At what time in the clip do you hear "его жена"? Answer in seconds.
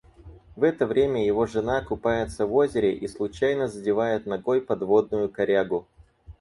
1.23-1.83